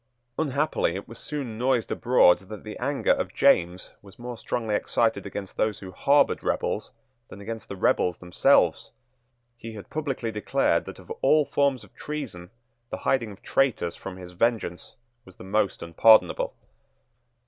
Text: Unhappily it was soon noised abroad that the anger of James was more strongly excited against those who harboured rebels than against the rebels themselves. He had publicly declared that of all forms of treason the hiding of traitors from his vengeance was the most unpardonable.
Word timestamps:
Unhappily 0.39 0.95
it 0.95 1.07
was 1.07 1.19
soon 1.19 1.59
noised 1.59 1.91
abroad 1.91 2.39
that 2.49 2.63
the 2.63 2.75
anger 2.79 3.11
of 3.11 3.35
James 3.35 3.91
was 4.01 4.17
more 4.17 4.35
strongly 4.35 4.73
excited 4.73 5.27
against 5.27 5.57
those 5.57 5.77
who 5.77 5.91
harboured 5.91 6.41
rebels 6.43 6.91
than 7.29 7.39
against 7.39 7.69
the 7.69 7.75
rebels 7.75 8.17
themselves. 8.17 8.93
He 9.57 9.73
had 9.75 9.91
publicly 9.91 10.31
declared 10.31 10.85
that 10.85 10.97
of 10.97 11.11
all 11.21 11.45
forms 11.45 11.83
of 11.83 11.93
treason 11.93 12.49
the 12.89 12.97
hiding 13.05 13.31
of 13.31 13.43
traitors 13.43 13.95
from 13.95 14.17
his 14.17 14.31
vengeance 14.31 14.95
was 15.23 15.35
the 15.35 15.43
most 15.43 15.83
unpardonable. 15.83 16.55